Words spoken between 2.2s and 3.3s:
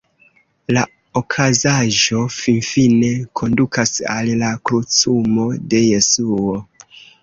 finfine